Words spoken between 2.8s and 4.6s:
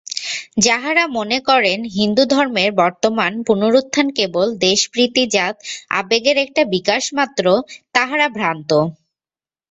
বর্তমান পুনরুত্থান কেবল